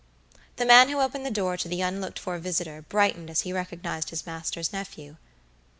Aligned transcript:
The 0.55 0.65
man 0.65 0.89
who 0.89 0.99
opened 0.99 1.27
the 1.27 1.29
door 1.29 1.57
to 1.57 1.67
the 1.67 1.81
unlooked 1.81 2.17
for 2.17 2.39
visitor, 2.39 2.81
brightened 2.81 3.29
as 3.29 3.41
he 3.41 3.53
recognized 3.53 4.09
his 4.09 4.25
master's 4.25 4.73
nephew. 4.73 5.17